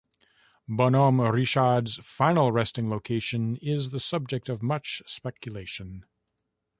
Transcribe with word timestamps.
"Bonhomme 0.67 1.21
Richard"'s 1.21 1.97
final 2.01 2.51
resting 2.51 2.89
location 2.89 3.57
is 3.57 3.91
the 3.91 3.99
subject 3.99 4.49
of 4.49 4.63
much 4.63 5.03
speculation. 5.05 6.05